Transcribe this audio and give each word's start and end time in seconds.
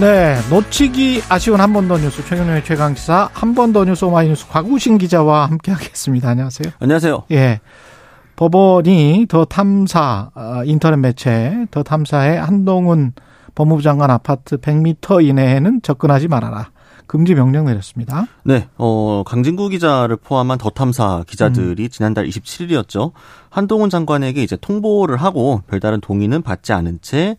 네, 0.00 0.36
놓치기 0.50 1.22
아쉬운 1.28 1.60
한 1.60 1.72
번 1.72 1.88
더 1.88 1.98
뉴스 1.98 2.24
최경영의 2.24 2.62
최강 2.64 2.94
기사 2.94 3.28
한 3.32 3.54
번 3.54 3.72
더 3.72 3.84
뉴스 3.84 4.04
오마이뉴스 4.04 4.46
곽우신 4.48 4.98
기자와 4.98 5.46
함께하겠습니다. 5.46 6.28
안녕하세요. 6.28 6.72
안녕하세요. 6.78 7.24
예, 7.32 7.60
법원이 8.36 9.26
더 9.28 9.44
탐사 9.44 10.30
어, 10.34 10.62
인터넷 10.64 10.96
매체 10.98 11.66
더 11.72 11.82
탐사의 11.82 12.40
한동훈 12.40 13.12
법무부 13.56 13.82
장관 13.82 14.10
아파트 14.10 14.56
100m 14.58 15.24
이내에는 15.26 15.80
접근하지 15.82 16.28
말아라. 16.28 16.70
금지 17.08 17.34
명령 17.34 17.64
내렸습니다. 17.64 18.26
네, 18.44 18.68
어, 18.76 19.22
강진구 19.26 19.70
기자를 19.70 20.16
포함한 20.16 20.58
더 20.58 20.68
탐사 20.68 21.24
기자들이 21.26 21.84
음. 21.84 21.88
지난달 21.88 22.28
27일이었죠. 22.28 23.12
한동훈 23.48 23.88
장관에게 23.88 24.42
이제 24.42 24.56
통보를 24.60 25.16
하고 25.16 25.62
별다른 25.68 26.02
동의는 26.02 26.42
받지 26.42 26.74
않은 26.74 26.98
채 27.00 27.38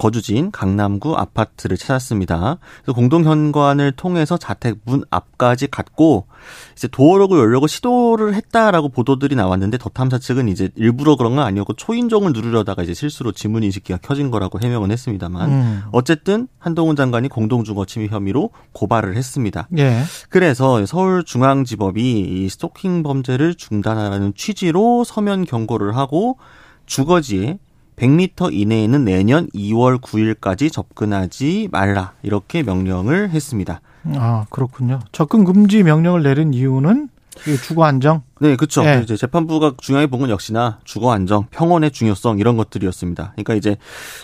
거주지인 0.00 0.50
강남구 0.50 1.14
아파트를 1.14 1.76
찾았습니다. 1.76 2.56
그래서 2.82 2.94
공동 2.94 3.24
현관을 3.24 3.92
통해서 3.92 4.38
자택 4.38 4.78
문 4.84 5.04
앞까지 5.10 5.66
갔고 5.66 6.26
이제 6.72 6.88
도어록을 6.88 7.38
열려고 7.38 7.66
시도를 7.66 8.34
했다라고 8.34 8.88
보도들이 8.88 9.36
나왔는데 9.36 9.76
더 9.76 9.90
탐사 9.90 10.18
측은 10.18 10.48
이제 10.48 10.70
일부러 10.74 11.16
그런 11.16 11.36
건 11.36 11.44
아니었고 11.44 11.74
초인종을 11.74 12.32
누르려다가 12.32 12.82
이제 12.82 12.94
실수로 12.94 13.32
지문 13.32 13.62
인식기가 13.62 13.98
켜진 13.98 14.30
거라고 14.30 14.58
해명은 14.58 14.90
했습니다만 14.90 15.50
음. 15.50 15.82
어쨌든 15.92 16.48
한동훈 16.58 16.96
장관이 16.96 17.28
공동주거 17.28 17.84
침입 17.84 18.10
혐의로 18.10 18.50
고발을 18.72 19.16
했습니다. 19.16 19.68
예. 19.76 20.02
그래서 20.30 20.84
서울중앙지법이 20.86 22.20
이 22.20 22.48
스토킹 22.48 23.02
범죄를 23.02 23.54
중단하라는 23.54 24.32
취지로 24.34 25.04
서면 25.04 25.44
경고를 25.44 25.94
하고 25.94 26.38
주거지에 26.86 27.58
100m 28.00 28.52
이내에는 28.52 29.04
내년 29.04 29.46
2월 29.48 30.00
9일까지 30.00 30.72
접근하지 30.72 31.68
말라 31.70 32.14
이렇게 32.22 32.62
명령을 32.62 33.30
했습니다. 33.30 33.82
아 34.14 34.46
그렇군요. 34.48 35.00
접근 35.12 35.44
금지 35.44 35.82
명령을 35.82 36.22
내린 36.22 36.54
이유는 36.54 37.10
주거 37.62 37.84
안정 37.84 38.22
네, 38.40 38.56
그렇죠. 38.56 38.82
네. 38.82 39.00
이제 39.02 39.16
재판부가 39.16 39.74
중요하게 39.78 40.06
본 40.08 40.20
건 40.20 40.28
역시나 40.30 40.78
주거 40.84 41.12
안정, 41.12 41.46
평온의 41.50 41.90
중요성 41.92 42.38
이런 42.40 42.56
것들이었습니다. 42.58 43.32
그러니까 43.36 43.54
이제 43.54 43.76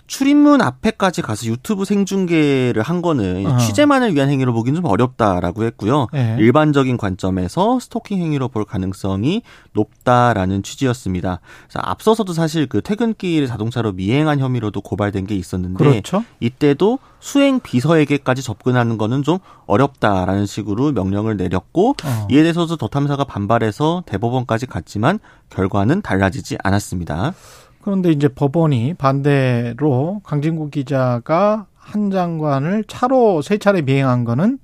출입문 0.06 0.61
앞에까지 0.61 1.22
가서 1.22 1.47
유튜브 1.47 1.84
생중계를 1.86 2.83
한 2.83 3.00
거는 3.03 3.47
어. 3.47 3.56
취재만을 3.59 4.14
위한 4.14 4.28
행위로 4.28 4.53
보기는 4.53 4.77
좀 4.77 4.84
어렵다라고 4.84 5.64
했고요. 5.64 6.09
네. 6.12 6.37
일반적인 6.39 6.97
관점에서 6.98 7.78
스토킹 7.81 8.19
행위로 8.20 8.48
볼 8.48 8.64
가능성이 8.64 9.42
높다라는 9.72 10.62
취지였습니다. 10.62 11.41
앞서서도 11.75 12.33
사실 12.33 12.67
그 12.67 12.81
퇴근길 12.83 13.47
자동차로 13.47 13.92
미행한 13.92 14.39
혐의로도 14.39 14.81
고발된 14.83 15.27
게 15.27 15.34
있었는데 15.34 15.77
그렇죠. 15.83 16.25
이때도 16.41 16.98
수행 17.20 17.61
비서에게까지 17.61 18.42
접근하는 18.42 18.98
거는 18.98 19.22
좀 19.22 19.39
어렵다라는 19.67 20.47
식으로 20.47 20.92
명령을 20.92 21.37
내렸고 21.37 21.97
어. 22.05 22.28
이에 22.31 22.42
대해서도 22.42 22.77
더 22.77 22.87
탐사가 22.89 23.25
반발해서 23.25 24.05
대법원까지 24.07 24.67
갔지만 24.67 25.19
결과는 25.51 26.03
달라지지 26.03 26.56
않았습니다. 26.62 27.34
그런데 27.83 28.11
이제 28.11 28.28
법원이 28.28 28.94
반대로 28.94 30.21
강진구 30.25 30.71
기자가 30.71 31.67
한 31.75 32.11
장관을 32.11 32.84
차로 32.89 33.43
세 33.43 33.59
차례 33.59 33.83
미행한 33.83 34.25
거는 34.25 34.59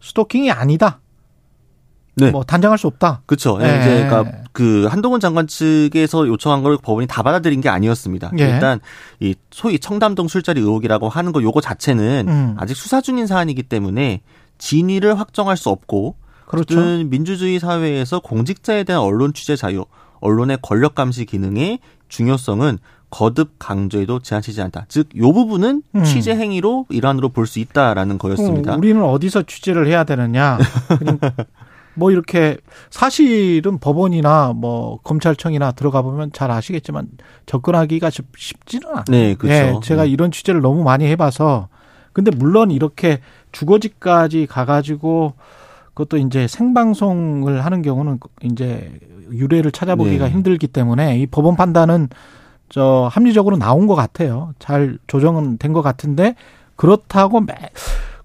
스토킹이 0.00 0.50
아니다. 0.50 1.00
네. 2.16 2.30
뭐 2.30 2.44
단정할 2.44 2.78
수 2.78 2.86
없다. 2.86 3.22
그렇죠. 3.26 3.58
네. 3.58 3.78
이제 3.78 4.06
그러니까 4.06 4.42
그 4.52 4.86
한동훈 4.86 5.20
장관 5.20 5.46
측에서 5.46 6.26
요청한 6.26 6.62
걸 6.62 6.78
법원이 6.78 7.06
다 7.06 7.22
받아들인 7.22 7.60
게 7.60 7.68
아니었습니다. 7.68 8.32
예. 8.38 8.44
일단 8.44 8.80
이 9.20 9.34
소위 9.50 9.78
청담동 9.78 10.28
술자리 10.28 10.60
의혹이라고 10.60 11.08
하는 11.10 11.32
거 11.32 11.42
요거 11.42 11.60
자체는 11.60 12.26
음. 12.28 12.54
아직 12.58 12.74
수사 12.74 13.02
중인 13.02 13.26
사안이기 13.26 13.64
때문에 13.64 14.22
진위를 14.58 15.18
확정할 15.18 15.58
수 15.58 15.68
없고 15.68 16.16
그렇죠. 16.46 16.80
민주주의 17.04 17.58
사회에서 17.58 18.20
공직자에 18.20 18.84
대한 18.84 19.02
언론 19.02 19.32
취재 19.34 19.56
자유, 19.56 19.84
언론의 20.20 20.58
권력 20.62 20.94
감시 20.94 21.24
기능의 21.24 21.80
중요성은 22.08 22.78
거듭 23.10 23.54
강조해도 23.58 24.18
지나치지 24.20 24.60
않다. 24.62 24.86
즉, 24.88 25.08
요 25.16 25.32
부분은 25.32 25.82
음. 25.94 26.04
취재 26.04 26.32
행위로 26.32 26.86
일환으로 26.88 27.28
볼 27.30 27.46
수 27.46 27.60
있다라는 27.60 28.18
거였습니다. 28.18 28.74
어, 28.74 28.76
우리는 28.76 29.02
어디서 29.02 29.44
취재를 29.44 29.86
해야 29.86 30.04
되느냐? 30.04 30.58
뭐 31.94 32.10
이렇게 32.10 32.58
사실은 32.90 33.78
법원이나 33.78 34.52
뭐 34.54 34.98
검찰청이나 35.02 35.72
들어가 35.72 36.02
보면 36.02 36.30
잘 36.32 36.50
아시겠지만 36.50 37.08
접근하기가 37.46 38.10
쉽지는 38.36 38.88
않아요. 38.88 39.04
네, 39.08 39.34
그렇죠. 39.34 39.74
네, 39.74 39.80
제가 39.82 40.02
네. 40.02 40.10
이런 40.10 40.30
취재를 40.30 40.60
너무 40.60 40.82
많이 40.82 41.06
해봐서 41.06 41.68
근데 42.12 42.30
물론 42.30 42.70
이렇게 42.70 43.20
주거지까지 43.52 44.46
가가지고 44.46 45.34
그것도 45.96 46.18
이제 46.18 46.46
생방송을 46.46 47.64
하는 47.64 47.80
경우는 47.80 48.20
이제 48.42 48.92
유례를 49.32 49.72
찾아보기가 49.72 50.26
네. 50.26 50.30
힘들기 50.30 50.66
때문에 50.68 51.18
이 51.18 51.26
법원 51.26 51.56
판단은 51.56 52.10
저 52.68 53.08
합리적으로 53.10 53.56
나온 53.56 53.86
것 53.86 53.94
같아요. 53.94 54.52
잘 54.58 54.98
조정은 55.06 55.56
된 55.56 55.72
것 55.72 55.80
같은데 55.80 56.34
그렇다고 56.76 57.40
매, 57.40 57.54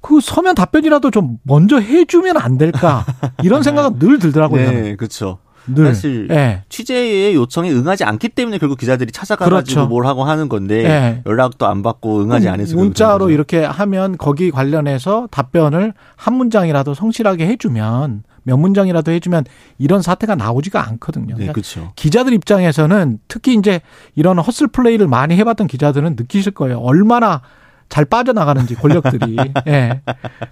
그 0.02 0.20
서면 0.20 0.54
답변이라도 0.56 1.12
좀 1.12 1.38
먼저 1.44 1.80
해주면 1.80 2.36
안 2.38 2.58
될까 2.58 3.06
이런 3.42 3.64
생각은 3.64 4.00
늘 4.00 4.20
들더라고요. 4.20 4.70
네, 4.70 4.96
그렇죠. 4.98 5.38
늘. 5.68 5.88
사실 5.88 6.28
네. 6.28 6.64
취재의 6.70 7.36
요청에 7.36 7.72
응하지 7.72 8.04
않기 8.04 8.30
때문에 8.30 8.58
결국 8.58 8.78
기자들이 8.78 9.12
찾아가가지고 9.12 9.76
그렇죠. 9.76 9.88
뭘 9.88 10.06
하고 10.06 10.24
하는 10.24 10.50
건데 10.50 10.84
네. 10.84 11.22
연락도 11.26 11.68
안 11.68 11.82
받고 11.84 12.22
응하지 12.22 12.48
음, 12.48 12.54
않아서 12.54 12.76
문자로 12.76 13.30
이렇게 13.30 13.64
하면 13.64 14.18
거기 14.18 14.52
관련해서 14.52 15.28
답변을 15.32 15.94
한 16.16 16.34
문장이라도 16.34 16.94
성실하게 16.94 17.48
해주면 17.48 18.24
몇 18.44 18.58
문장이라도 18.58 19.12
해주면 19.12 19.46
이런 19.78 20.02
사태가 20.02 20.36
나오지가 20.36 20.88
않거든요. 20.90 21.36
네, 21.38 21.48
그렇죠. 21.48 21.92
기자들 21.96 22.34
입장에서는 22.34 23.20
특히 23.28 23.54
이제 23.56 23.82
이런 24.16 24.40
hustle 24.40 24.68
play를 24.68 25.08
많이 25.08 25.36
해봤던 25.38 25.68
기자들은 25.68 26.16
느끼실 26.18 26.54
거예요. 26.54 26.80
얼마나 26.80 27.42
잘 27.92 28.06
빠져나가는지 28.06 28.74
권력들이 28.76 29.36
예. 29.68 30.02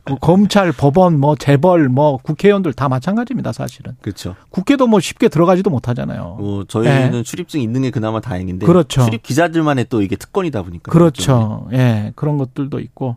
그 0.03 0.15
검찰, 0.19 0.73
법원, 0.73 1.17
뭐 1.17 1.37
재벌, 1.37 1.87
뭐 1.87 2.17
국회의원들 2.17 2.73
다 2.73 2.89
마찬가지입니다, 2.89 3.53
사실은. 3.53 3.95
그렇죠. 4.01 4.35
국회도 4.49 4.87
뭐 4.87 4.99
쉽게 4.99 5.29
들어가지도 5.29 5.69
못하잖아요. 5.69 6.35
뭐 6.37 6.65
저희는 6.65 7.13
예. 7.13 7.23
출입증 7.23 7.61
있는 7.61 7.81
게 7.81 7.91
그나마 7.91 8.19
다행인데 8.19 8.65
그렇죠. 8.65 9.05
출입 9.05 9.23
기자들만의 9.23 9.85
또 9.89 10.01
이게 10.01 10.17
특권이다 10.17 10.63
보니까 10.63 10.91
그렇죠. 10.91 11.69
예. 11.71 12.11
그런 12.15 12.37
것들도 12.37 12.77
있고 12.81 13.15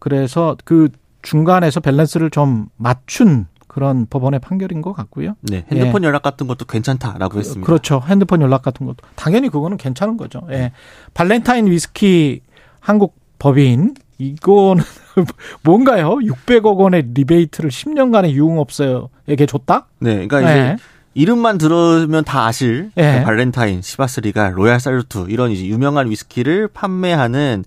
그래서 0.00 0.56
그 0.64 0.88
중간에서 1.22 1.78
밸런스를 1.78 2.30
좀 2.30 2.66
맞춘 2.76 3.46
그런 3.68 4.06
법원의 4.10 4.40
판결인 4.40 4.82
것 4.82 4.92
같고요. 4.92 5.36
네, 5.42 5.64
핸드폰 5.70 6.02
예. 6.02 6.08
연락 6.08 6.22
같은 6.22 6.48
것도 6.48 6.64
괜찮다라고 6.64 7.38
했습니다. 7.38 7.64
그렇죠. 7.64 8.02
핸드폰 8.04 8.42
연락 8.42 8.62
같은 8.62 8.84
것도 8.84 8.96
당연히 9.14 9.48
그거는 9.48 9.76
괜찮은 9.76 10.16
거죠. 10.16 10.42
예. 10.50 10.72
발렌타인 11.14 11.68
위스키 11.68 12.40
한국 12.80 13.19
법인 13.40 13.94
이거는 14.18 14.84
뭔가요? 15.64 16.10
600억 16.18 16.76
원의 16.76 17.10
리베이트를 17.14 17.70
10년간의 17.70 18.30
유흥업소에게 18.32 19.46
줬다? 19.46 19.88
네, 19.98 20.26
그러니까 20.28 20.40
이제 20.42 20.54
네. 20.54 20.76
이름만 21.14 21.58
들으면 21.58 22.22
다 22.22 22.46
아실 22.46 22.92
네. 22.94 23.24
발렌타인, 23.24 23.82
시바스리갈, 23.82 24.50
로얄 24.50 24.78
살루트 24.78 25.26
이런 25.28 25.50
이제 25.50 25.66
유명한 25.66 26.08
위스키를 26.08 26.68
판매하는 26.68 27.64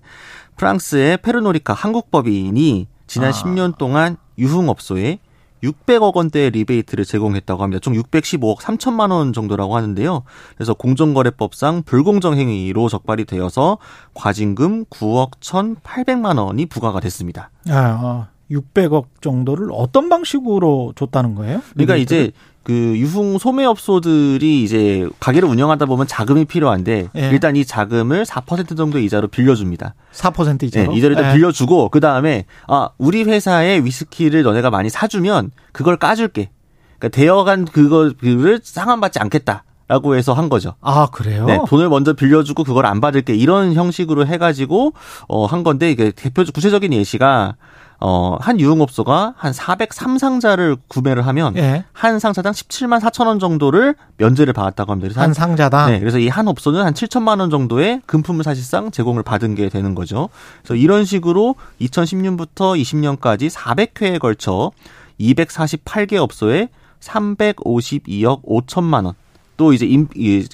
프랑스의 0.56 1.18
페르노리카 1.18 1.74
한국 1.74 2.10
법인이 2.10 2.86
지난 3.06 3.28
아. 3.28 3.32
10년 3.32 3.76
동안 3.76 4.16
유흥업소에 4.38 5.18
600억 5.64 6.14
원대의 6.14 6.50
리베이트를 6.50 7.04
제공했다고 7.04 7.62
합니다. 7.62 7.80
총 7.80 7.94
615억 7.94 8.58
3천만 8.58 9.10
원 9.10 9.32
정도라고 9.32 9.76
하는데요. 9.76 10.22
그래서 10.56 10.74
공정거래법상 10.74 11.82
불공정 11.84 12.36
행위로 12.36 12.88
적발이 12.88 13.24
되어서 13.24 13.78
과징금 14.14 14.86
9억 14.86 15.40
1,800만 15.40 16.38
원이 16.38 16.66
부과가 16.66 17.00
됐습니다. 17.00 17.50
아, 17.68 18.28
600억 18.50 19.06
정도를 19.20 19.68
어떤 19.72 20.08
방식으로 20.08 20.92
줬다는 20.96 21.34
거예요? 21.34 21.60
그러니까 21.72 21.94
리베이트를? 21.94 22.22
이제 22.22 22.32
그 22.64 22.72
유흥 22.72 23.38
소매업소들이 23.38 24.62
이제 24.62 25.06
가게를 25.20 25.48
운영하다 25.48 25.86
보면 25.86 26.06
자금이 26.06 26.46
필요한데 26.46 27.08
예. 27.14 27.28
일단 27.30 27.56
이 27.56 27.64
자금을 27.64 28.24
4% 28.24 28.76
정도의 28.76 29.04
이자로 29.04 29.28
빌려줍니다. 29.28 29.94
4% 30.12 30.62
이자로? 30.64 30.90
네, 30.90 30.98
이자를 30.98 31.16
예. 31.18 31.32
빌려주고 31.34 31.90
그 31.90 32.00
다음에 32.00 32.46
아 32.66 32.88
우리 32.96 33.22
회사의 33.22 33.84
위스키를 33.84 34.42
너네가 34.42 34.70
많이 34.70 34.88
사주면 34.88 35.50
그걸 35.72 35.98
까줄게. 35.98 36.50
그러니까 36.98 37.08
대여간 37.16 37.66
그거를 37.66 38.60
상환받지 38.62 39.18
않겠다. 39.18 39.64
라고 39.86 40.16
해서 40.16 40.32
한 40.32 40.48
거죠. 40.48 40.76
아, 40.80 41.08
그래요? 41.12 41.44
네, 41.44 41.60
돈을 41.68 41.90
먼저 41.90 42.14
빌려주고 42.14 42.64
그걸 42.64 42.86
안 42.86 43.02
받을게. 43.02 43.34
이런 43.34 43.74
형식으로 43.74 44.26
해가지고, 44.26 44.94
어, 45.28 45.44
한 45.44 45.62
건데, 45.62 45.90
이게 45.90 46.10
대표, 46.10 46.42
구체적인 46.42 46.94
예시가, 46.94 47.56
어, 48.00 48.36
한 48.40 48.60
유흥업소가 48.60 49.34
한 49.36 49.52
403상자를 49.52 50.78
구매를 50.88 51.26
하면 51.26 51.56
예. 51.56 51.84
한 51.92 52.18
상자당 52.18 52.52
17만 52.52 53.00
4천 53.00 53.26
원 53.26 53.38
정도를 53.38 53.94
면제를 54.18 54.52
받았다고 54.52 54.92
합니다. 54.92 55.14
한, 55.20 55.28
한 55.28 55.34
상자당. 55.34 55.90
네, 55.90 56.00
그래서 56.00 56.18
이 56.18 56.28
한 56.28 56.48
업소는 56.48 56.82
한 56.84 56.92
7천만 56.94 57.38
원 57.40 57.48
정도의 57.50 58.02
금품을 58.06 58.42
사실상 58.44 58.90
제공을 58.90 59.22
받은 59.22 59.54
게 59.54 59.68
되는 59.68 59.94
거죠. 59.94 60.28
그래서 60.62 60.74
이런 60.74 61.04
식으로 61.04 61.54
2010년부터 61.80 62.78
20년까지 62.80 63.50
400회에 63.50 64.18
걸쳐 64.18 64.72
248개 65.20 66.16
업소에 66.16 66.68
352억 67.00 68.42
5천만 68.44 69.04
원. 69.06 69.14
또 69.56 69.72
이제 69.72 69.86
임, 69.86 70.08
이, 70.16 70.44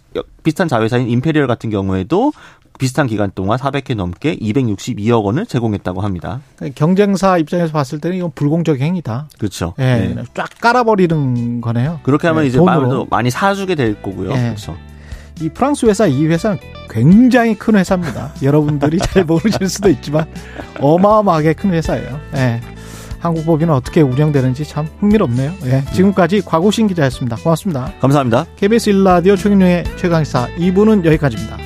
비슷한 0.43 0.69
자회사인 0.69 1.09
임페리얼 1.09 1.47
같은 1.47 1.71
경우에도 1.71 2.33
비슷한 2.79 3.07
기간 3.07 3.31
동안 3.35 3.59
400회 3.59 3.95
넘게 3.95 4.37
262억 4.37 5.23
원을 5.23 5.45
제공했다고 5.47 6.01
합니다. 6.01 6.41
경쟁사 6.75 7.37
입장에서 7.39 7.73
봤을 7.73 8.01
때는 8.01 8.17
이건 8.17 8.31
불공정 8.35 8.81
행위다. 8.81 9.29
그렇죠. 9.39 9.75
예, 9.79 10.13
네. 10.17 10.23
쫙 10.35 10.49
깔아버리는 10.61 11.61
거네요. 11.61 12.01
그렇게 12.03 12.27
하면 12.29 12.43
네, 12.45 12.49
이제 12.49 12.57
돈으로. 12.59 13.07
많이 13.11 13.31
사주게 13.31 13.75
될 13.75 14.01
거고요. 14.01 14.33
네. 14.33 14.43
그렇죠. 14.45 14.77
이 15.43 15.49
프랑스 15.49 15.87
회사 15.87 16.07
이 16.07 16.27
회사는 16.27 16.59
굉장히 16.89 17.55
큰 17.55 17.77
회사입니다. 17.77 18.33
여러분들이 18.43 18.99
잘 18.99 19.25
모르실 19.25 19.69
수도 19.69 19.89
있지만 19.91 20.27
어마어마하게 20.81 21.53
큰 21.55 21.73
회사예요. 21.73 22.19
예. 22.37 22.61
한국 23.21 23.45
법인은 23.45 23.75
어떻게 23.75 24.01
운영되는지 24.01 24.65
참 24.65 24.89
흥미롭네요. 25.01 25.53
예. 25.67 25.85
지금까지 25.93 26.41
과구신 26.41 26.89
기자였습니다. 26.89 27.37
고맙습니다. 27.37 27.93
감사합니다. 28.01 28.47
KBS 28.57 28.91
일라디오 28.91 29.37
최경영의 29.37 29.85
최강사 29.99 30.49
2부는 30.57 31.05
여기까지입니다. 31.05 31.59